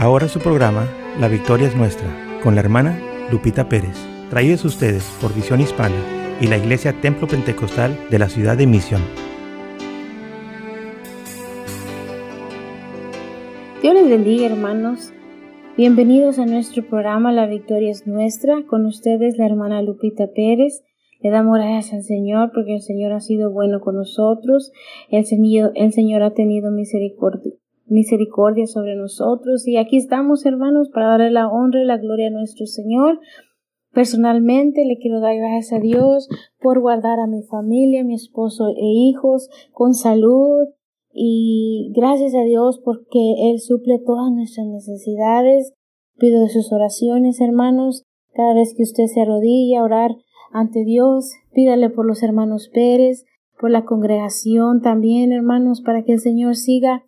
[0.00, 0.88] Ahora su programa,
[1.20, 2.08] La Victoria es Nuestra,
[2.42, 2.98] con la hermana
[3.30, 3.98] Lupita Pérez.
[4.30, 5.94] Traídos ustedes por Visión Hispana
[6.40, 9.02] y la Iglesia Templo Pentecostal de la ciudad de Misión.
[13.82, 15.12] Dios les bendiga hermanos.
[15.76, 18.64] Bienvenidos a nuestro programa La Victoria es Nuestra.
[18.66, 20.82] Con ustedes la hermana Lupita Pérez.
[21.20, 24.72] Le damos gracias al Señor porque el Señor ha sido bueno con nosotros.
[25.10, 27.52] El Señor, el Señor ha tenido misericordia,
[27.90, 29.66] misericordia sobre nosotros.
[29.66, 33.20] Y aquí estamos, hermanos, para darle la honra y la gloria a nuestro Señor.
[33.92, 36.28] Personalmente le quiero dar gracias a Dios
[36.60, 40.68] por guardar a mi familia, mi esposo e hijos con salud.
[41.12, 45.74] Y gracias a Dios porque Él suple todas nuestras necesidades.
[46.18, 48.04] Pido de sus oraciones, hermanos.
[48.32, 50.16] Cada vez que usted se arrodilla a orar
[50.52, 53.24] ante Dios, pídale por los hermanos Pérez,
[53.58, 57.04] por la congregación también, hermanos, para que el Señor siga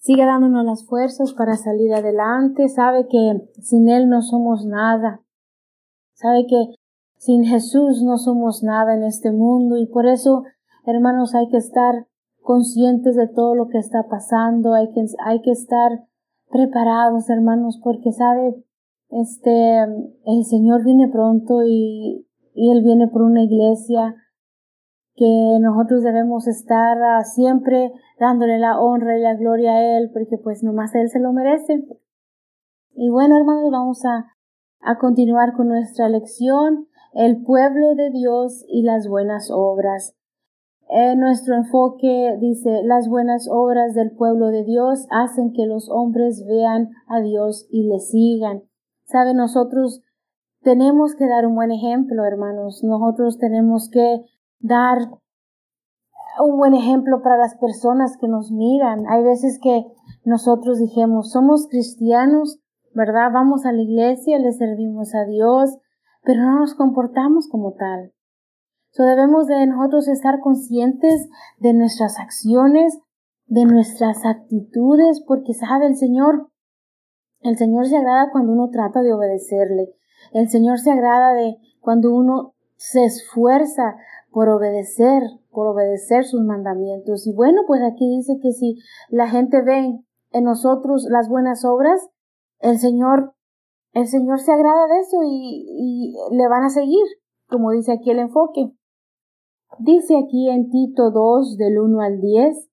[0.00, 5.20] siga dándonos las fuerzas para salir adelante, sabe que sin Él no somos nada,
[6.14, 6.74] sabe que
[7.16, 9.76] sin Jesús no somos nada en este mundo.
[9.76, 10.44] Y por eso,
[10.86, 12.06] hermanos, hay que estar
[12.40, 16.06] conscientes de todo lo que está pasando, hay que, hay que estar
[16.50, 18.64] preparados, hermanos, porque sabe,
[19.10, 24.16] este, el Señor viene pronto y, y Él viene por una iglesia
[25.20, 30.38] que nosotros debemos estar ah, siempre dándole la honra y la gloria a Él, porque
[30.38, 31.84] pues nomás Él se lo merece.
[32.94, 34.32] Y bueno, hermanos, vamos a,
[34.80, 40.16] a continuar con nuestra lección, el pueblo de Dios y las buenas obras.
[40.88, 46.46] En nuestro enfoque dice, las buenas obras del pueblo de Dios hacen que los hombres
[46.48, 48.62] vean a Dios y le sigan.
[49.04, 50.02] Sabe, nosotros
[50.62, 52.82] tenemos que dar un buen ejemplo, hermanos.
[52.82, 54.24] Nosotros tenemos que
[54.60, 54.98] dar
[56.38, 59.06] un buen ejemplo para las personas que nos miran.
[59.08, 59.84] Hay veces que
[60.24, 62.60] nosotros dijimos, somos cristianos,
[62.94, 63.30] ¿verdad?
[63.32, 65.78] Vamos a la iglesia, le servimos a Dios,
[66.22, 68.12] pero no nos comportamos como tal.
[68.92, 71.28] So debemos de nosotros estar conscientes
[71.58, 72.98] de nuestras acciones,
[73.46, 76.50] de nuestras actitudes, porque sabe el Señor,
[77.40, 79.94] el Señor se agrada cuando uno trata de obedecerle.
[80.32, 83.96] El Señor se agrada de cuando uno se esfuerza
[84.30, 87.26] por obedecer, por obedecer sus mandamientos.
[87.26, 88.76] Y bueno, pues aquí dice que si
[89.08, 90.00] la gente ve
[90.32, 92.08] en nosotros las buenas obras,
[92.60, 93.34] el Señor,
[93.92, 97.04] el Señor se agrada de eso y, y le van a seguir,
[97.48, 98.72] como dice aquí el enfoque.
[99.78, 102.70] Dice aquí en Tito 2 del 1 al 10,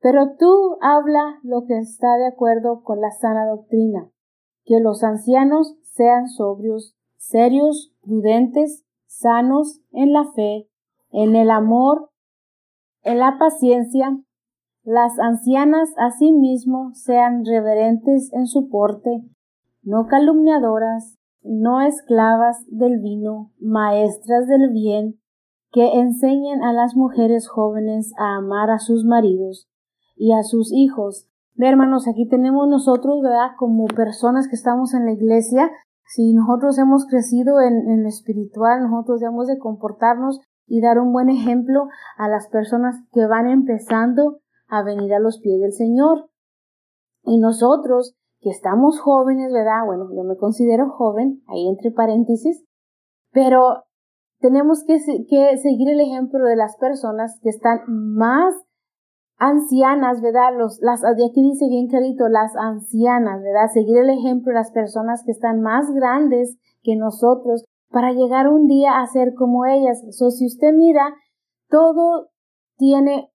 [0.00, 4.10] pero tú habla lo que está de acuerdo con la sana doctrina,
[4.64, 10.68] que los ancianos sean sobrios, serios, prudentes, sanos en la fe,
[11.10, 12.10] en el amor,
[13.02, 14.16] en la paciencia,
[14.84, 19.22] las ancianas asimismo sean reverentes en su porte,
[19.82, 25.18] no calumniadoras, no esclavas del vino, maestras del bien,
[25.72, 29.68] que enseñen a las mujeres jóvenes a amar a sus maridos
[30.16, 31.28] y a sus hijos.
[31.58, 33.50] hermanos, aquí tenemos nosotros, ¿verdad?
[33.58, 35.70] Como personas que estamos en la iglesia,
[36.08, 41.28] si nosotros hemos crecido en, lo espiritual, nosotros debemos de comportarnos y dar un buen
[41.28, 46.30] ejemplo a las personas que van empezando a venir a los pies del Señor.
[47.24, 49.84] Y nosotros, que estamos jóvenes, ¿verdad?
[49.84, 52.64] Bueno, yo me considero joven, ahí entre paréntesis,
[53.30, 53.84] pero
[54.40, 54.98] tenemos que,
[55.28, 58.54] que seguir el ejemplo de las personas que están más
[59.38, 60.56] ancianas, ¿verdad?
[60.56, 63.68] Los, las, de aquí dice bien clarito, las ancianas, ¿verdad?
[63.72, 68.66] Seguir el ejemplo de las personas que están más grandes que nosotros para llegar un
[68.66, 70.04] día a ser como ellas.
[70.10, 71.14] So, si usted mira,
[71.68, 72.28] todo
[72.76, 73.30] tiene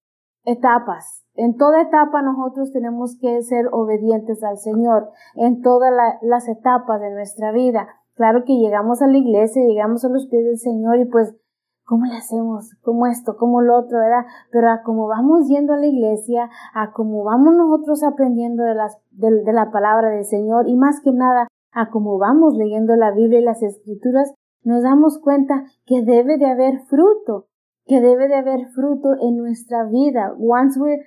[0.46, 1.24] etapas.
[1.36, 5.92] En toda etapa nosotros tenemos que ser obedientes al Señor, en todas
[6.22, 7.88] las etapas de nuestra vida.
[8.16, 11.36] Claro que llegamos a la iglesia, llegamos a los pies del Señor y pues
[11.86, 12.76] ¿Cómo le hacemos?
[12.82, 13.36] ¿Cómo esto?
[13.38, 14.00] ¿Cómo lo otro?
[14.00, 14.26] ¿Verdad?
[14.52, 18.98] Pero a como vamos yendo a la iglesia, a como vamos nosotros aprendiendo de, las,
[19.12, 23.40] de, la palabra del Señor y más que nada a como vamos leyendo la Biblia
[23.40, 27.48] y las escrituras, nos damos cuenta que debe de haber fruto,
[27.86, 30.34] que debe de haber fruto en nuestra vida.
[30.40, 31.04] Once we're,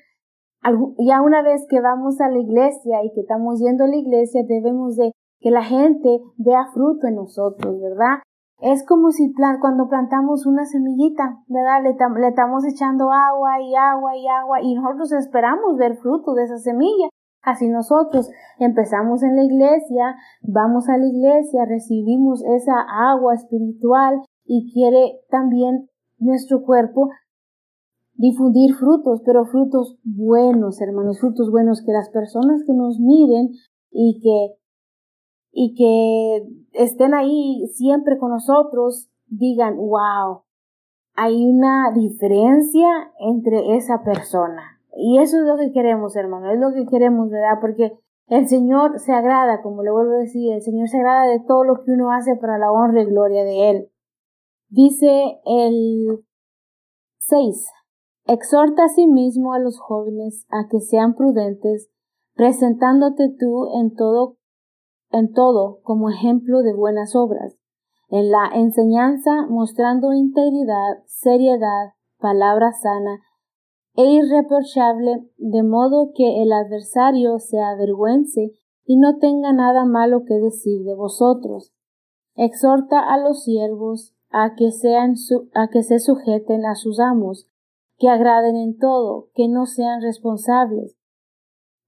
[0.98, 4.42] ya una vez que vamos a la iglesia y que estamos yendo a la iglesia,
[4.46, 8.18] debemos de que la gente vea fruto en nosotros, ¿verdad?
[8.60, 11.82] Es como si cuando plantamos una semillita, ¿verdad?
[11.82, 16.44] Le, le, estamos echando agua y agua y agua y nosotros esperamos ver fruto de
[16.44, 17.08] esa semilla.
[17.42, 24.72] Así nosotros empezamos en la iglesia, vamos a la iglesia, recibimos esa agua espiritual y
[24.72, 25.88] quiere también
[26.18, 27.10] nuestro cuerpo
[28.14, 33.50] difundir frutos, pero frutos buenos, hermanos, frutos buenos que las personas que nos miren
[33.90, 34.56] y que,
[35.58, 40.42] y que estén ahí siempre con nosotros, digan, wow,
[41.14, 42.86] hay una diferencia
[43.18, 44.78] entre esa persona.
[44.94, 47.58] Y eso es lo que queremos, hermano, es lo que queremos, ¿verdad?
[47.62, 51.40] Porque el Señor se agrada, como le vuelvo a decir, el Señor se agrada de
[51.40, 53.90] todo lo que uno hace para la honra y gloria de Él.
[54.68, 56.22] Dice el
[57.20, 57.66] 6.
[58.26, 61.88] Exhorta a sí mismo a los jóvenes a que sean prudentes,
[62.34, 64.36] presentándote tú en todo,
[65.16, 67.58] en todo como ejemplo de buenas obras,
[68.08, 73.20] en la enseñanza mostrando integridad, seriedad, palabra sana,
[73.94, 78.52] e irreprochable, de modo que el adversario se avergüence
[78.84, 81.72] y no tenga nada malo que decir de vosotros.
[82.34, 85.14] Exhorta a los siervos a que sean
[85.54, 87.48] a que se sujeten a sus amos,
[87.96, 90.98] que agraden en todo, que no sean responsables,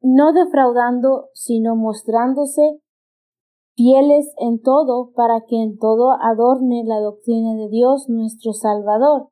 [0.01, 2.81] no defraudando, sino mostrándose
[3.79, 9.29] fieles en todo, para que en todo adorne la doctrina de Dios nuestro Salvador.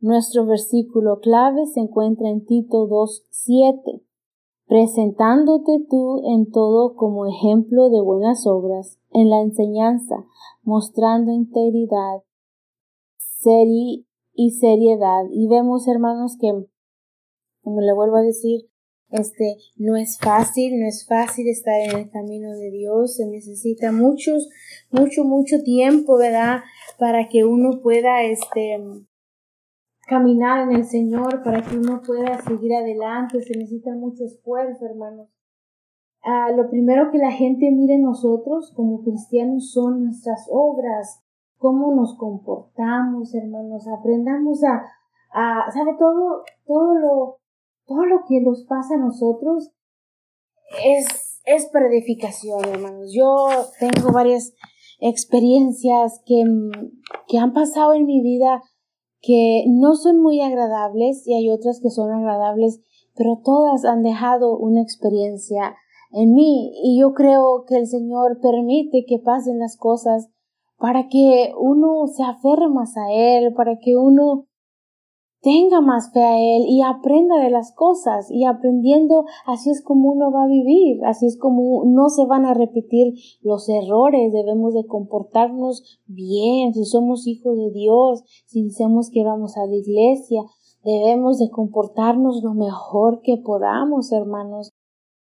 [0.00, 4.02] Nuestro versículo clave se encuentra en Tito 2.7,
[4.66, 10.26] presentándote tú en todo como ejemplo de buenas obras, en la enseñanza,
[10.64, 12.24] mostrando integridad,
[13.16, 15.22] seri y seriedad.
[15.30, 16.50] Y vemos, hermanos, que,
[17.62, 18.68] como le vuelvo a decir,
[19.10, 23.92] este no es fácil, no es fácil estar en el camino de Dios, se necesita
[23.92, 24.48] muchos,
[24.90, 26.60] mucho, mucho tiempo, ¿verdad?
[26.98, 28.78] Para que uno pueda, este,
[30.06, 35.28] caminar en el Señor, para que uno pueda seguir adelante, se necesita mucho esfuerzo, hermanos.
[36.22, 41.22] Ah, lo primero que la gente mire nosotros como cristianos son nuestras obras,
[41.58, 44.84] cómo nos comportamos, hermanos, aprendamos a,
[45.32, 47.38] a sabe todo, todo lo,
[47.86, 49.70] todo lo que nos pasa a nosotros
[50.84, 53.12] es, es hermanos.
[53.14, 53.46] Yo
[53.78, 54.54] tengo varias
[55.00, 56.42] experiencias que,
[57.28, 58.62] que han pasado en mi vida
[59.20, 62.82] que no son muy agradables y hay otras que son agradables,
[63.14, 65.74] pero todas han dejado una experiencia
[66.10, 70.28] en mí y yo creo que el Señor permite que pasen las cosas
[70.76, 74.46] para que uno se aferre más a Él, para que uno
[75.44, 78.30] tenga más fe a Él y aprenda de las cosas.
[78.30, 82.46] Y aprendiendo así es como uno va a vivir, así es como no se van
[82.46, 83.12] a repetir
[83.42, 89.58] los errores, debemos de comportarnos bien, si somos hijos de Dios, si decimos que vamos
[89.58, 90.40] a la iglesia,
[90.82, 94.70] debemos de comportarnos lo mejor que podamos, hermanos.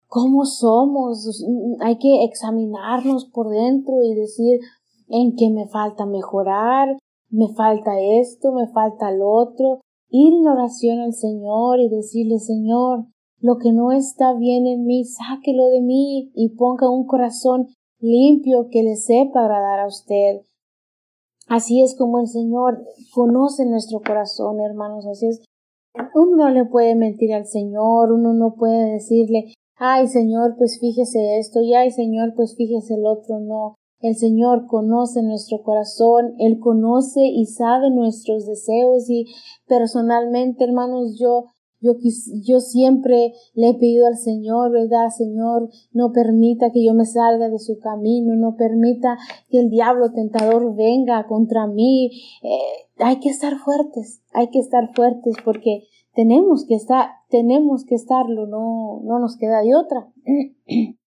[0.08, 1.46] ¿Cómo somos?
[1.82, 4.60] Hay que examinarnos por dentro y decir
[5.08, 6.98] en qué me falta mejorar,
[7.30, 13.06] me falta esto, me falta lo otro, ir en oración al Señor y decirle, Señor,
[13.40, 17.68] lo que no está bien en mí, sáquelo de mí y ponga un corazón
[18.00, 20.42] limpio que le sepa agradar a usted.
[21.48, 25.06] Así es como el Señor conoce nuestro corazón, hermanos.
[25.08, 25.42] Así es.
[26.14, 31.40] Uno no le puede mentir al Señor, uno no puede decirle, ay Señor, pues fíjese
[31.40, 33.76] esto, y ay Señor, pues fíjese el otro, no.
[34.02, 39.26] El Señor conoce nuestro corazón, Él conoce y sabe nuestros deseos y
[39.68, 41.46] personalmente, hermanos, yo
[41.82, 41.94] yo,
[42.44, 45.10] yo siempre le he pedido al Señor, ¿verdad?
[45.10, 49.18] Señor, no permita que yo me salga de su camino, no permita
[49.50, 52.12] que el diablo tentador venga contra mí.
[52.44, 57.96] Eh, hay que estar fuertes, hay que estar fuertes porque tenemos que estar, tenemos que
[57.96, 60.12] estarlo, no, no nos queda de otra.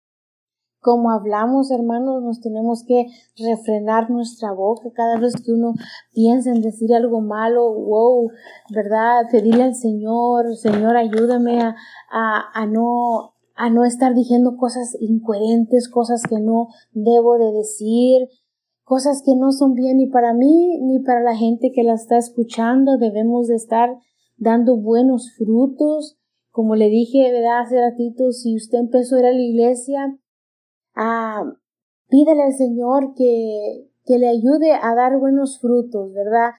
[0.80, 3.06] como hablamos, hermanos, nos tenemos que
[3.36, 5.74] refrenar nuestra boca cada vez que uno
[6.14, 8.30] piensa en decir algo malo, wow,
[8.74, 9.26] ¿verdad?
[9.30, 11.74] Pedirle al Señor, Señor, ayúdame a,
[12.10, 18.28] a, no a no estar diciendo cosas incoherentes, cosas que no debo de decir,
[18.82, 22.16] cosas que no son bien ni para mí ni para la gente que la está
[22.16, 22.96] escuchando.
[22.96, 23.90] Debemos de estar
[24.38, 26.16] dando buenos frutos.
[26.50, 27.60] Como le dije, ¿verdad?
[27.60, 30.18] Hace ratito, si usted empezó a ir a la iglesia,
[30.94, 31.44] ah,
[32.08, 36.50] pídele al Señor que, que le ayude a dar buenos frutos, ¿verdad?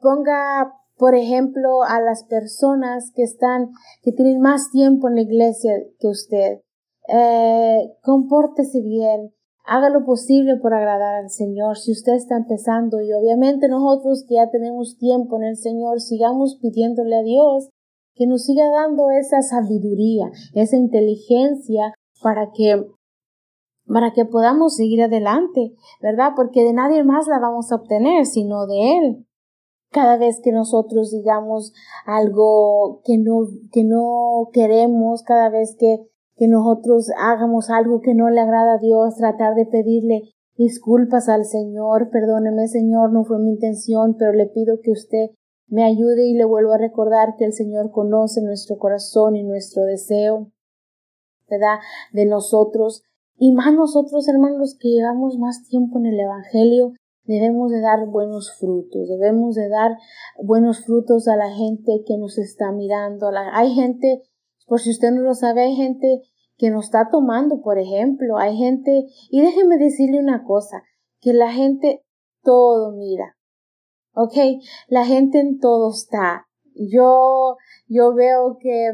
[0.00, 3.70] Ponga, por ejemplo, a las personas que están,
[4.02, 6.60] que tienen más tiempo en la iglesia que usted.
[7.08, 9.32] Eh, compórtese bien,
[9.64, 11.76] haga lo posible por agradar al Señor.
[11.76, 16.58] Si usted está empezando y obviamente nosotros que ya tenemos tiempo en el Señor, sigamos
[16.60, 17.70] pidiéndole a Dios
[18.14, 22.84] que nos siga dando esa sabiduría, esa inteligencia para que
[23.86, 26.32] para que podamos seguir adelante, ¿verdad?
[26.36, 29.26] Porque de nadie más la vamos a obtener, sino de Él.
[29.90, 31.74] Cada vez que nosotros digamos
[32.06, 38.30] algo que no, que no queremos, cada vez que, que nosotros hagamos algo que no
[38.30, 40.22] le agrada a Dios, tratar de pedirle
[40.56, 45.30] disculpas al Señor, perdóneme Señor, no fue mi intención, pero le pido que usted
[45.66, 49.84] me ayude y le vuelvo a recordar que el Señor conoce nuestro corazón y nuestro
[49.84, 50.52] deseo,
[51.48, 51.78] ¿verdad?
[52.12, 53.02] De nosotros
[53.44, 56.92] y más nosotros, hermanos, que llevamos más tiempo en el Evangelio,
[57.24, 59.98] debemos de dar buenos frutos, debemos de dar
[60.40, 63.32] buenos frutos a la gente que nos está mirando.
[63.52, 64.22] hay gente,
[64.68, 66.22] por si usted no lo sabe, hay gente
[66.56, 70.84] que nos está tomando, por ejemplo, hay gente, y déjeme decirle una cosa,
[71.20, 72.04] que la gente
[72.44, 73.36] todo mira,
[74.14, 74.36] ¿ok?
[74.86, 76.46] La gente en todo está.
[76.76, 77.56] Yo,
[77.88, 78.92] yo veo que,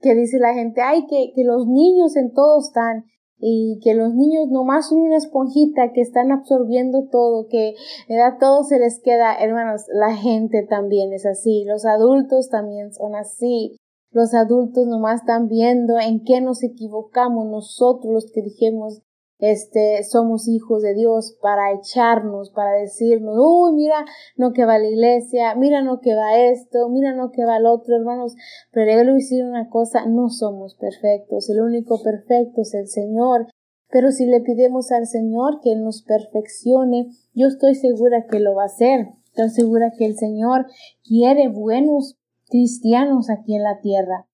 [0.00, 3.04] que dice la gente, ay, que, que los niños en todo están,
[3.38, 7.74] y que los niños nomás son una esponjita que están absorbiendo todo, que
[8.08, 8.38] ¿verdad?
[8.40, 13.76] todo se les queda, hermanos, la gente también es así, los adultos también son así,
[14.10, 19.02] los adultos nomás están viendo en qué nos equivocamos nosotros los que dijimos
[19.38, 24.04] este, somos hijos de Dios para echarnos, para decirnos, uy, mira
[24.36, 27.66] no que va la iglesia, mira no que va esto, mira no que va el
[27.66, 28.34] otro, hermanos,
[28.72, 32.88] pero le voy a decir una cosa, no somos perfectos, el único perfecto es el
[32.88, 33.46] Señor,
[33.90, 38.64] pero si le pidemos al Señor que nos perfeccione, yo estoy segura que lo va
[38.64, 40.66] a hacer, estoy segura que el Señor
[41.04, 42.16] quiere buenos
[42.48, 44.26] cristianos aquí en la tierra,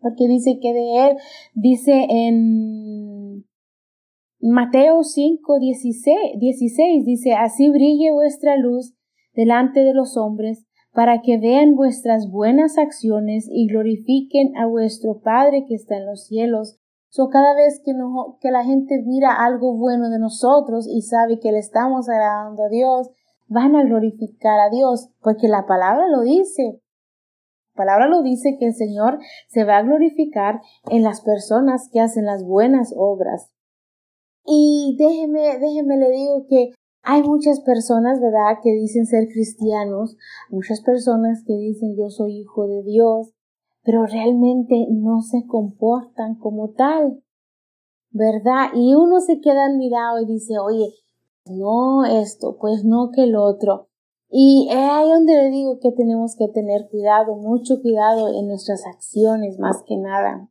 [0.00, 1.16] porque dice que de Él,
[1.54, 2.97] dice en
[4.40, 8.94] Mateo 5, 16, 16 dice, así brille vuestra luz
[9.34, 15.64] delante de los hombres, para que vean vuestras buenas acciones y glorifiquen a vuestro Padre
[15.66, 16.78] que está en los cielos.
[17.08, 17.92] So, cada vez que,
[18.40, 22.68] que la gente mira algo bueno de nosotros y sabe que le estamos agradando a
[22.68, 23.10] Dios,
[23.48, 26.80] van a glorificar a Dios, porque la palabra lo dice.
[27.74, 29.18] La palabra lo dice que el Señor
[29.48, 33.50] se va a glorificar en las personas que hacen las buenas obras.
[34.50, 36.70] Y déjeme, déjeme le digo que
[37.02, 40.16] hay muchas personas, ¿verdad?, que dicen ser cristianos,
[40.48, 43.34] muchas personas que dicen yo soy hijo de Dios,
[43.82, 47.22] pero realmente no se comportan como tal,
[48.10, 48.70] ¿verdad?
[48.74, 50.94] Y uno se queda admirado y dice, oye,
[51.44, 53.88] no esto, pues no que el otro.
[54.30, 58.86] Y es ahí donde le digo que tenemos que tener cuidado, mucho cuidado en nuestras
[58.86, 60.48] acciones más que nada.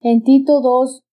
[0.00, 1.04] En Tito 2,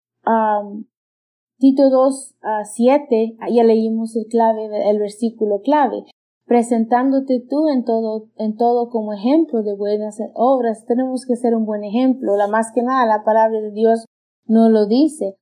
[1.60, 6.06] Tito 2 a 7, ya leímos el clave, el versículo clave.
[6.46, 11.66] Presentándote tú en todo, en todo como ejemplo de buenas obras, tenemos que ser un
[11.66, 12.38] buen ejemplo.
[12.38, 14.06] La más que nada, la palabra de Dios
[14.46, 15.36] no lo dice.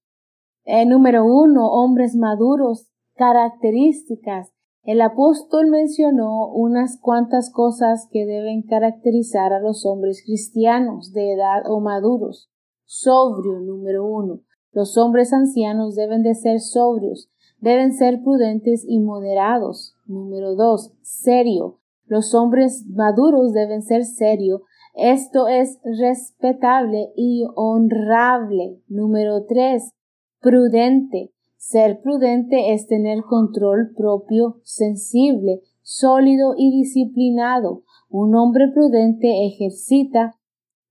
[0.64, 4.52] Eh, número uno, hombres maduros, características.
[4.82, 11.62] El apóstol mencionó unas cuantas cosas que deben caracterizar a los hombres cristianos de edad
[11.70, 12.50] o maduros.
[12.86, 14.40] Sobrio, número uno.
[14.72, 19.96] Los hombres ancianos deben de ser sobrios, deben ser prudentes y moderados.
[20.06, 21.78] Número dos, serio.
[22.06, 24.62] Los hombres maduros deben ser serio.
[24.94, 28.80] Esto es respetable y honrable.
[28.88, 29.92] Número tres,
[30.40, 31.32] prudente.
[31.56, 37.82] Ser prudente es tener control propio, sensible, sólido y disciplinado.
[38.08, 40.36] Un hombre prudente ejercita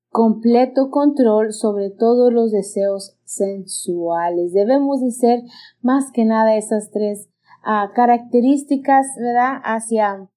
[0.10, 4.54] completo control sobre todos los deseos sensuales.
[4.54, 5.44] Debemos de ser
[5.82, 7.30] más que nada esas tres
[7.64, 9.60] ah, características, ¿verdad?
[9.64, 10.30] Hacia,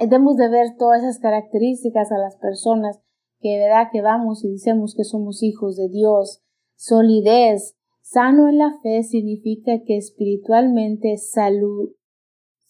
[0.00, 3.00] debemos de ver todas esas características a las personas
[3.40, 3.88] que, ¿verdad?
[3.92, 6.42] Que vamos y decimos que somos hijos de Dios.
[6.74, 11.92] Solidez, sano en la fe significa que espiritualmente salud,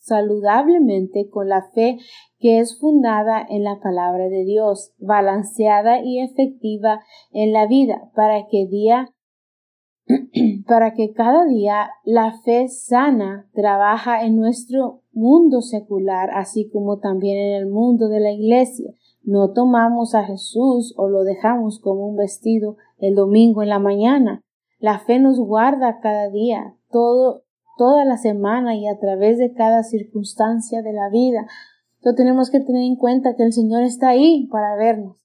[0.08, 1.98] saludablemente con la fe
[2.38, 7.00] que es fundada en la palabra de Dios, balanceada y efectiva
[7.32, 9.12] en la vida, para que día
[10.66, 17.38] para que cada día la fe sana trabaja en nuestro mundo secular, así como también
[17.38, 18.92] en el mundo de la iglesia.
[19.22, 24.40] No tomamos a Jesús o lo dejamos como un vestido el domingo en la mañana.
[24.78, 27.42] La fe nos guarda cada día, todo
[27.78, 31.46] toda la semana y a través de cada circunstancia de la vida.
[31.96, 35.16] Entonces tenemos que tener en cuenta que el Señor está ahí para vernos.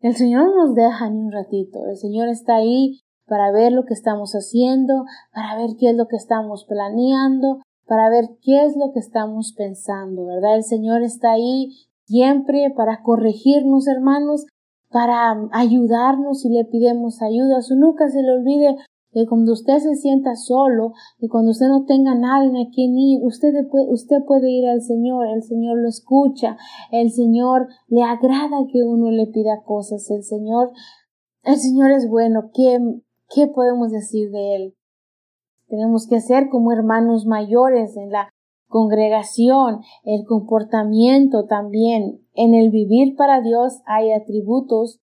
[0.00, 1.86] El Señor no nos deja ni un ratito.
[1.86, 6.06] El Señor está ahí para ver lo que estamos haciendo, para ver qué es lo
[6.06, 10.56] que estamos planeando, para ver qué es lo que estamos pensando, ¿verdad?
[10.56, 11.72] El Señor está ahí
[12.04, 14.46] siempre para corregirnos, hermanos,
[14.90, 17.62] para ayudarnos si le pidemos ayuda.
[17.62, 18.76] Su nunca se le olvide
[19.16, 23.24] que cuando usted se sienta solo, y cuando usted no tenga nadie a quien ir,
[23.24, 26.58] usted puede, usted puede ir al Señor, el Señor lo escucha,
[26.92, 30.70] el Señor le agrada que uno le pida cosas, el Señor
[31.46, 32.76] el Señor es bueno, ¿qué,
[33.32, 34.74] qué podemos decir de Él?
[35.68, 38.30] Tenemos que ser como hermanos mayores en la
[38.68, 42.20] congregación, el comportamiento también.
[42.34, 45.00] En el vivir para Dios hay atributos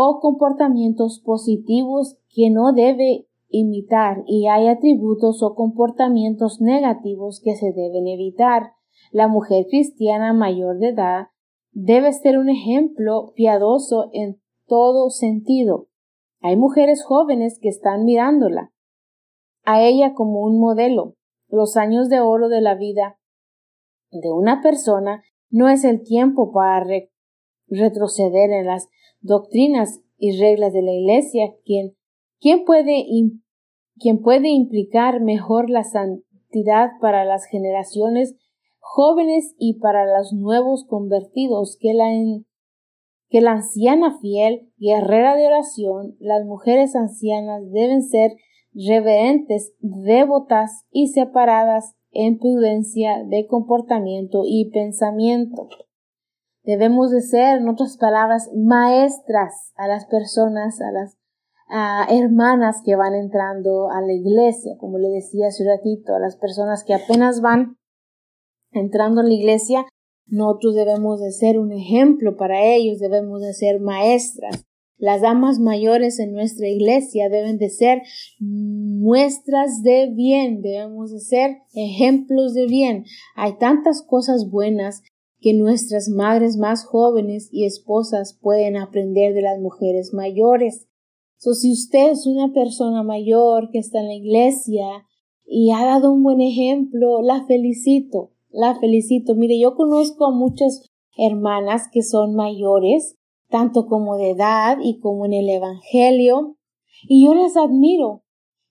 [0.00, 7.72] o comportamientos positivos que no debe imitar y hay atributos o comportamientos negativos que se
[7.72, 8.74] deben evitar.
[9.10, 11.26] La mujer cristiana mayor de edad
[11.72, 15.88] debe ser un ejemplo piadoso en todo sentido.
[16.42, 18.70] Hay mujeres jóvenes que están mirándola
[19.64, 21.16] a ella como un modelo.
[21.48, 23.18] Los años de oro de la vida
[24.12, 26.86] de una persona no es el tiempo para
[27.66, 28.88] retroceder en las
[29.20, 31.54] doctrinas y reglas de la Iglesia.
[31.64, 38.36] Quien, puede implicar mejor la santidad para las generaciones
[38.78, 42.06] jóvenes y para los nuevos convertidos que la,
[43.28, 48.32] que la anciana fiel, guerrera de oración, las mujeres ancianas deben ser
[48.74, 55.68] reverentes, devotas y separadas en prudencia de comportamiento y pensamiento.
[56.68, 61.16] Debemos de ser, en otras palabras, maestras a las personas, a las
[62.10, 66.36] hermanas que van entrando a la iglesia, como le decía hace un ratito, a las
[66.36, 67.78] personas que apenas van
[68.70, 69.86] entrando a la iglesia,
[70.26, 74.66] nosotros debemos de ser un ejemplo para ellos, debemos de ser maestras.
[74.98, 78.02] Las damas mayores en nuestra iglesia deben de ser
[78.40, 83.04] muestras de bien, debemos de ser ejemplos de bien.
[83.36, 85.02] Hay tantas cosas buenas
[85.40, 90.88] que nuestras madres más jóvenes y esposas pueden aprender de las mujeres mayores.
[91.36, 94.84] So, si usted es una persona mayor que está en la iglesia
[95.46, 99.34] y ha dado un buen ejemplo, la felicito la felicito.
[99.34, 103.16] Mire, yo conozco a muchas hermanas que son mayores,
[103.48, 106.56] tanto como de edad y como en el Evangelio,
[107.08, 108.22] y yo las admiro.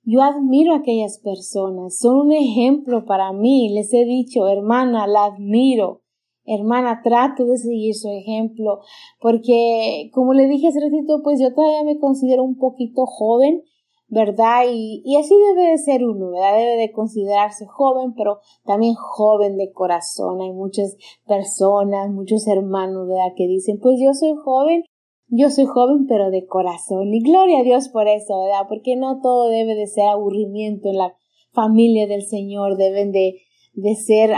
[0.04, 3.70] Yo admiro a aquellas personas, son un ejemplo para mí.
[3.74, 6.02] Les he dicho, hermana, la admiro.
[6.48, 8.80] Hermana, trato de seguir su ejemplo,
[9.20, 13.62] porque como le dije hace ratito, pues yo todavía me considero un poquito joven
[14.10, 14.64] ¿verdad?
[14.72, 16.58] Y, y así debe de ser uno, ¿verdad?
[16.58, 20.42] Debe de considerarse joven, pero también joven de corazón.
[20.42, 23.34] Hay muchas personas, muchos hermanos, ¿verdad?
[23.36, 24.84] Que dicen, pues yo soy joven,
[25.28, 27.14] yo soy joven, pero de corazón.
[27.14, 28.68] Y gloria a Dios por eso, ¿verdad?
[28.70, 31.14] Porque no todo debe de ser aburrimiento en la
[31.52, 33.42] familia del Señor, deben de,
[33.74, 34.34] de ser,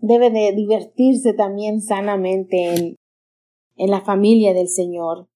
[0.00, 2.96] debe de divertirse también sanamente en,
[3.76, 5.28] en la familia del Señor.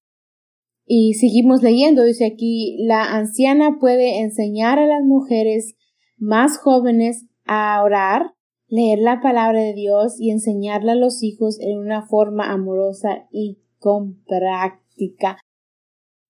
[0.87, 5.77] Y seguimos leyendo, dice aquí, la anciana puede enseñar a las mujeres
[6.19, 8.35] más jóvenes a orar,
[8.69, 13.59] leer la palabra de Dios y enseñarla a los hijos en una forma amorosa y
[13.79, 15.39] con práctica.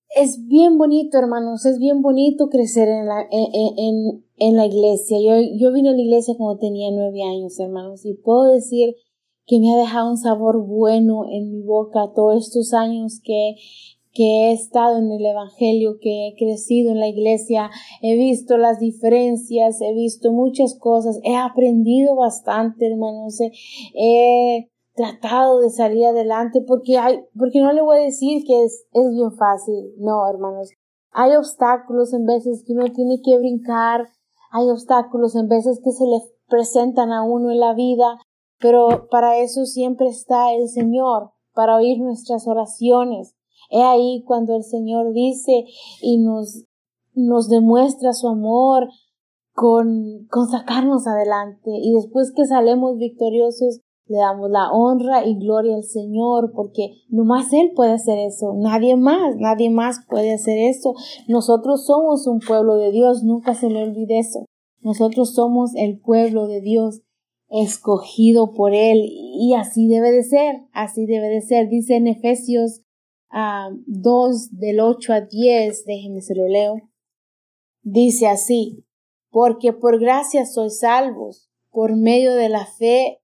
[0.08, 5.18] Es bien bonito, hermanos, es bien bonito crecer en la, en, en, la iglesia.
[5.20, 8.96] Yo, yo vine a la iglesia cuando tenía nueve años, hermanos, y puedo decir
[9.46, 13.56] que me ha dejado un sabor bueno en mi boca todos estos años que
[14.14, 17.70] que he estado en el Evangelio, que he crecido en la iglesia,
[18.00, 25.70] he visto las diferencias, he visto muchas cosas, he aprendido bastante, hermanos, he tratado de
[25.70, 29.92] salir adelante porque hay, porque no le voy a decir que es, es bien fácil,
[29.98, 30.70] no, hermanos.
[31.10, 34.06] Hay obstáculos en veces que uno tiene que brincar,
[34.54, 38.18] hay obstáculos en veces que se le presentan a uno en la vida,
[38.60, 43.34] pero para eso siempre está el Señor, para oír nuestras oraciones,
[43.70, 45.64] He ahí cuando el Señor dice
[46.00, 46.64] y nos,
[47.14, 48.88] nos demuestra su amor
[49.52, 51.70] con, con sacarnos adelante.
[51.70, 57.52] Y después que salemos victoriosos le damos la honra y gloria al Señor porque nomás
[57.52, 60.94] Él puede hacer eso, nadie más, nadie más puede hacer eso.
[61.26, 64.44] Nosotros somos un pueblo de Dios, nunca se le olvide eso.
[64.82, 67.00] Nosotros somos el pueblo de Dios
[67.48, 71.68] escogido por Él y así debe de ser, así debe de ser.
[71.68, 72.82] Dice en Efesios
[73.86, 76.76] 2 del 8 a 10, déjenme se lo leo.
[77.82, 78.84] Dice así,
[79.30, 83.20] porque por gracia sois salvos, por medio de la fe,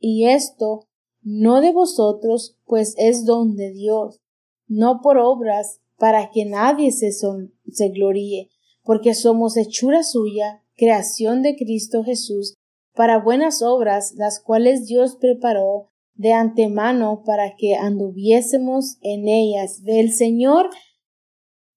[0.00, 0.86] y esto
[1.22, 4.20] no de vosotros, pues es don de Dios,
[4.66, 8.50] no por obras, para que nadie se, se gloríe,
[8.84, 12.54] porque somos hechura suya, creación de Cristo Jesús,
[12.94, 19.84] para buenas obras, las cuales Dios preparó de antemano para que anduviésemos en ellas.
[19.84, 20.70] Del Señor,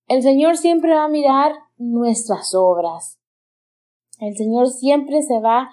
[0.07, 3.19] el Señor siempre va a mirar nuestras obras.
[4.19, 5.69] El Señor siempre se va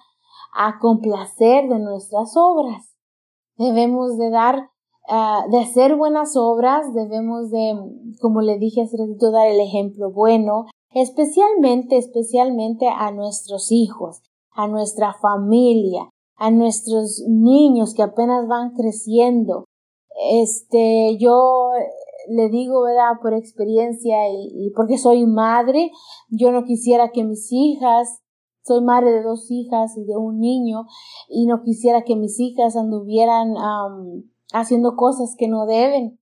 [0.54, 2.94] a complacer de nuestras obras.
[3.56, 4.70] Debemos de dar
[5.08, 7.74] ah, de hacer buenas obras, debemos de,
[8.20, 14.68] como le dije hace ratito, dar el ejemplo bueno, especialmente, especialmente a nuestros hijos, a
[14.68, 19.64] nuestra familia, a nuestros niños que apenas van creciendo.
[20.30, 21.70] Este, yo
[22.28, 23.20] le digo, ¿verdad?
[23.20, 25.90] Por experiencia y, porque soy madre,
[26.28, 28.20] yo no quisiera que mis hijas,
[28.68, 30.86] soy madre de dos hijas y de un niño,
[31.28, 33.54] y no quisiera que mis hijas anduvieran
[34.52, 36.20] haciendo cosas que no deben.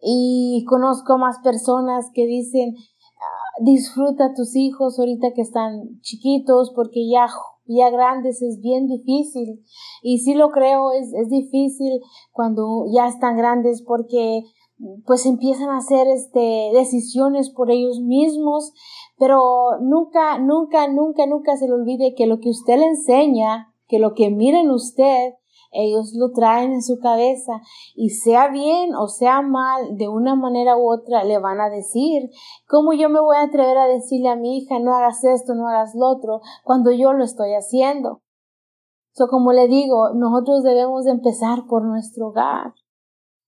[0.00, 6.70] Y conozco más personas que dicen, ah, disfruta a tus hijos ahorita que están chiquitos
[6.74, 7.26] porque ya
[7.68, 9.64] ya grandes es bien difícil
[10.02, 12.00] y sí lo creo es, es difícil
[12.32, 14.44] cuando ya están grandes porque
[15.04, 18.72] pues empiezan a hacer este decisiones por ellos mismos,
[19.18, 23.98] pero nunca, nunca, nunca, nunca se le olvide que lo que usted le enseña, que
[23.98, 25.34] lo que miren usted,
[25.72, 27.60] ellos lo traen en su cabeza
[27.94, 32.30] y sea bien o sea mal, de una manera u otra le van a decir.
[32.68, 35.68] ¿Cómo yo me voy a atrever a decirle a mi hija no hagas esto, no
[35.68, 38.22] hagas lo otro, cuando yo lo estoy haciendo?
[39.12, 42.74] So, como le digo, nosotros debemos empezar por nuestro hogar.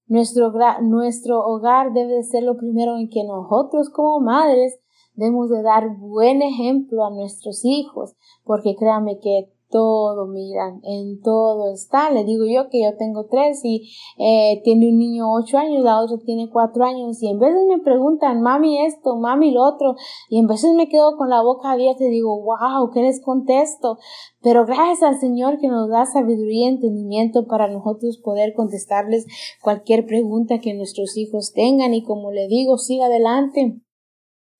[0.09, 4.79] Nuestro, nuestro hogar debe ser lo primero en que nosotros como madres
[5.15, 11.73] debemos de dar buen ejemplo a nuestros hijos, porque créame que todo miran, en todo
[11.73, 12.11] está.
[12.11, 16.01] Le digo yo que yo tengo tres y eh, tiene un niño ocho años, la
[16.01, 19.97] otra tiene cuatro años y en veces me preguntan, mami esto, mami lo otro
[20.29, 23.99] y en veces me quedo con la boca abierta y digo, wow, ¿qué les contesto?
[24.43, 29.27] Pero gracias al Señor que nos da sabiduría y entendimiento para nosotros poder contestarles
[29.63, 33.81] cualquier pregunta que nuestros hijos tengan y como le digo, siga adelante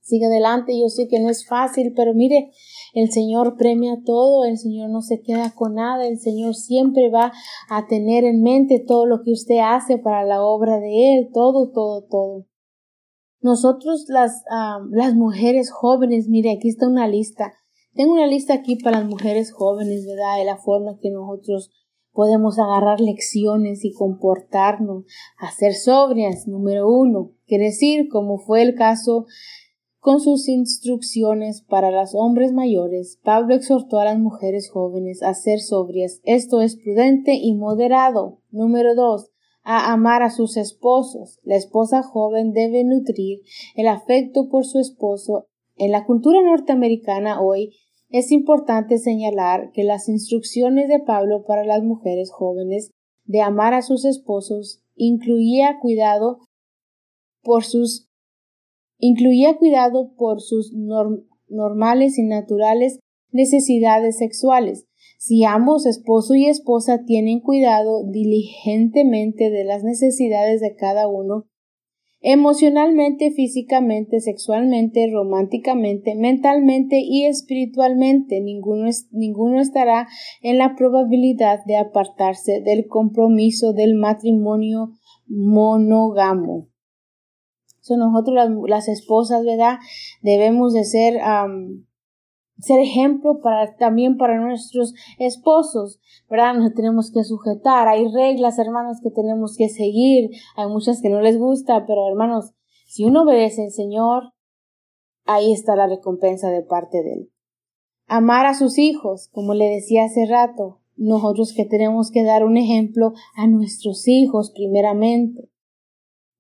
[0.09, 0.79] sigue adelante.
[0.79, 2.51] Yo sé que no es fácil, pero mire,
[2.95, 7.33] el Señor premia todo, el Señor no se queda con nada, el Señor siempre va
[7.69, 11.71] a tener en mente todo lo que usted hace para la obra de Él, todo,
[11.71, 12.47] todo, todo.
[13.41, 14.43] Nosotros las,
[14.91, 17.53] las mujeres jóvenes, mire, aquí está una lista.
[17.95, 20.39] Tengo una lista aquí para las mujeres jóvenes, ¿verdad?
[20.39, 21.71] De la forma que nosotros
[22.19, 25.05] podemos agarrar lecciones y comportarnos,
[25.37, 29.27] hacer sobrias, número uno, quiere decir, como fue el caso
[30.01, 35.61] con sus instrucciones para los hombres mayores, Pablo exhortó a las mujeres jóvenes a ser
[35.61, 38.41] sobrias, esto es prudente y moderado.
[38.51, 39.31] Número dos,
[39.65, 41.41] a amar a sus esposos.
[41.43, 43.41] La esposa joven debe nutrir
[43.75, 45.47] el afecto por su esposo.
[45.77, 47.75] En la cultura norteamericana hoy
[48.09, 52.93] es importante señalar que las instrucciones de Pablo para las mujeres jóvenes
[53.27, 56.39] de amar a sus esposos incluía cuidado
[57.43, 58.08] por sus
[58.99, 60.73] Incluía cuidado por sus
[61.49, 62.99] normales y naturales
[63.31, 64.87] necesidades sexuales.
[65.19, 71.45] Si ambos, esposo y esposa, tienen cuidado diligentemente de las necesidades de cada uno,
[72.21, 80.09] emocionalmente, físicamente, sexualmente, románticamente, mentalmente y espiritualmente, ninguno, ninguno estará
[80.43, 84.91] en la probabilidad de apartarse del compromiso del matrimonio
[85.27, 86.69] monógamo
[87.97, 89.79] nosotros las, esposas, ¿verdad?
[90.23, 91.15] Debemos de ser,
[92.59, 96.55] ser ejemplo para, también para nuestros esposos, ¿verdad?
[96.55, 97.89] Nos tenemos que sujetar.
[97.89, 100.31] Hay reglas, hermanos, que tenemos que seguir.
[100.57, 102.53] Hay muchas que no les gusta, pero hermanos,
[102.87, 104.33] si uno obedece al Señor,
[105.25, 107.33] ahí está la recompensa de parte de Él.
[108.07, 112.57] Amar a sus hijos, como le decía hace rato, nosotros que tenemos que dar un
[112.57, 115.49] ejemplo a nuestros hijos primeramente.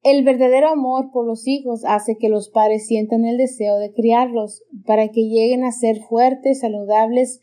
[0.03, 4.63] El verdadero amor por los hijos hace que los padres sientan el deseo de criarlos
[4.87, 7.41] para que lleguen a ser fuertes, saludables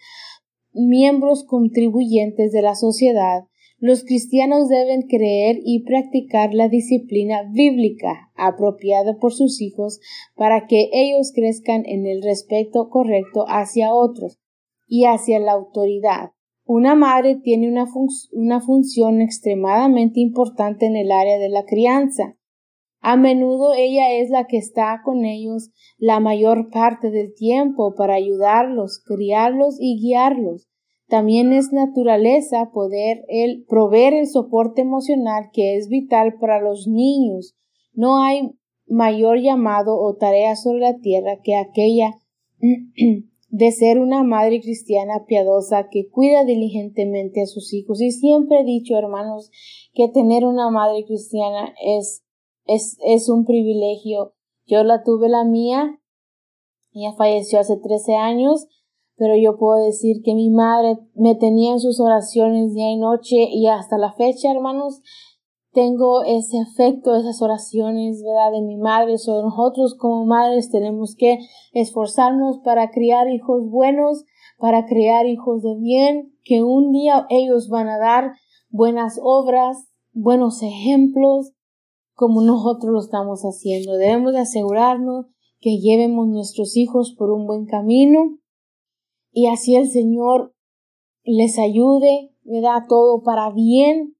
[0.74, 3.44] miembros contribuyentes de la sociedad.
[3.78, 10.00] Los cristianos deben creer y practicar la disciplina bíblica apropiada por sus hijos
[10.36, 14.40] para que ellos crezcan en el respeto correcto hacia otros
[14.88, 16.32] y hacia la autoridad.
[16.64, 17.86] Una madre tiene una,
[18.32, 22.38] una función extremadamente importante en el área de la crianza.
[23.08, 28.16] A menudo ella es la que está con ellos la mayor parte del tiempo para
[28.16, 30.68] ayudarlos, criarlos y guiarlos.
[31.08, 37.56] También es naturaleza poder el proveer el soporte emocional que es vital para los niños.
[37.94, 38.50] No hay
[38.88, 42.16] mayor llamado o tarea sobre la tierra que aquella
[43.50, 48.02] de ser una madre cristiana piadosa que cuida diligentemente a sus hijos.
[48.02, 49.52] Y siempre he dicho, hermanos,
[49.94, 52.25] que tener una madre cristiana es
[52.66, 54.34] es, es un privilegio.
[54.66, 56.00] Yo la tuve la mía,
[56.92, 58.68] ella falleció hace 13 años,
[59.18, 63.48] pero yo puedo decir que mi madre me tenía en sus oraciones día y noche
[63.50, 65.02] y hasta la fecha, hermanos,
[65.76, 68.54] tengo ese efecto, esas oraciones, ¿verdad?
[68.54, 69.18] De mi madre.
[69.18, 71.38] So, nosotros como madres tenemos que
[71.74, 74.24] esforzarnos para criar hijos buenos,
[74.58, 78.32] para criar hijos de bien, que un día ellos van a dar
[78.70, 81.52] buenas obras, buenos ejemplos,
[82.16, 83.98] como nosotros lo estamos haciendo.
[83.98, 85.28] Debemos de asegurarnos
[85.60, 88.40] que llevemos nuestros hijos por un buen camino
[89.32, 90.56] y así el Señor
[91.24, 92.84] les ayude, ¿verdad?
[92.88, 94.16] Todo para bien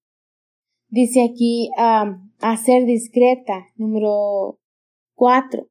[0.96, 4.60] Dice aquí a ser discreta, número
[5.14, 5.68] cuatro.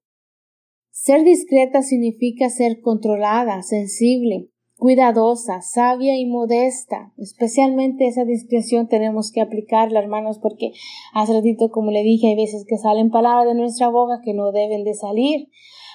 [0.91, 4.51] Ser discreta significa ser controlada, sensible,
[4.85, 7.15] cuidadosa, sabia y modesta.
[7.17, 10.73] Especialmente esa discreción tenemos que aplicarla, hermanos, porque
[11.15, 14.53] hace ratito, como le dije, hay veces que salen palabras de nuestra boca que no
[14.53, 15.49] deben de salir.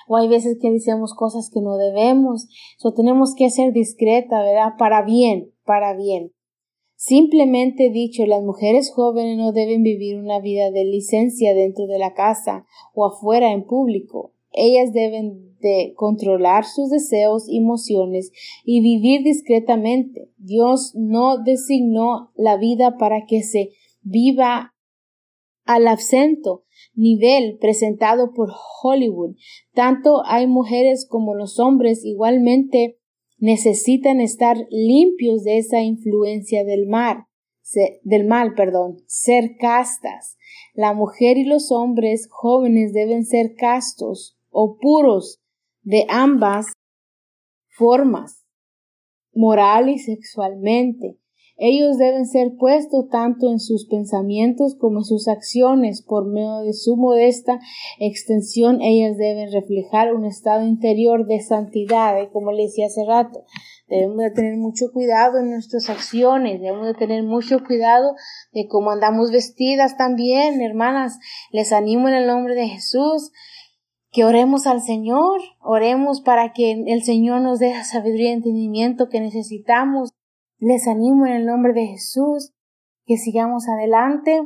[0.07, 2.47] O hay veces que decimos cosas que no debemos.
[2.79, 4.73] So, tenemos que ser discreta, ¿verdad?
[4.79, 6.31] Para bien, para bien.
[6.95, 12.15] Simplemente dicho, las mujeres jóvenes no deben vivir una vida de licencia dentro de la
[12.15, 14.33] casa o afuera en público.
[14.51, 18.31] Ellas deben de controlar sus deseos y emociones
[18.63, 20.31] y vivir discretamente.
[20.37, 24.73] Dios no designó la vida para que se viva
[25.65, 26.63] al acento
[26.95, 28.49] nivel presentado por
[28.81, 29.35] Hollywood.
[29.73, 32.97] Tanto hay mujeres como los hombres igualmente
[33.37, 37.27] necesitan estar limpios de esa influencia del mar,
[38.03, 40.37] del mal, perdón, ser castas.
[40.73, 45.39] La mujer y los hombres jóvenes deben ser castos o puros
[45.81, 46.67] de ambas
[47.69, 48.45] formas,
[49.33, 51.17] moral y sexualmente.
[51.61, 56.01] Ellos deben ser puestos tanto en sus pensamientos como en sus acciones.
[56.01, 57.59] Por medio de su modesta
[57.99, 62.21] extensión, ellas deben reflejar un estado interior de santidad.
[62.21, 63.43] Y como le decía hace rato,
[63.89, 68.15] debemos de tener mucho cuidado en nuestras acciones, debemos de tener mucho cuidado
[68.53, 71.19] de cómo andamos vestidas también, hermanas.
[71.51, 73.31] Les animo en el nombre de Jesús
[74.11, 79.19] que oremos al Señor, oremos para que el Señor nos dé sabiduría y entendimiento que
[79.19, 80.11] necesitamos
[80.59, 82.53] les animo en el nombre de Jesús
[83.05, 84.41] que sigamos adelante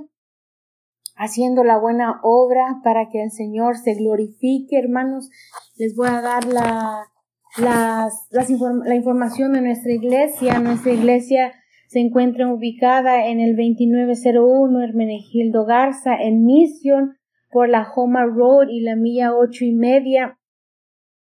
[1.15, 5.29] haciendo la buena obra para que el Señor se glorifique, hermanos.
[5.77, 7.05] Les voy a dar la,
[7.57, 10.59] la información de nuestra iglesia.
[10.59, 11.53] Nuestra iglesia
[11.87, 17.17] se encuentra ubicada en el 2901 Hermenegildo Garza en Mission
[17.53, 20.39] por la Homa Road y la milla ocho y media.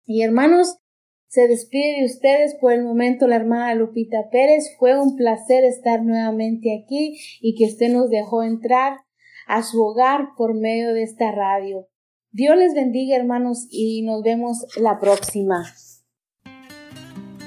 [0.06, 0.78] y hermanos,
[1.28, 4.74] se despide de ustedes por el momento la hermana Lupita Pérez.
[4.78, 9.00] Fue un placer estar nuevamente aquí y que usted nos dejó entrar
[9.46, 11.86] a su hogar por medio de esta radio.
[12.30, 15.64] Dios les bendiga hermanos y nos vemos la próxima.